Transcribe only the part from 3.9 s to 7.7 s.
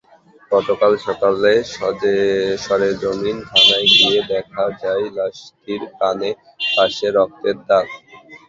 গিয়ে দেখা যায়, লাশটির কানের পাশে রক্তের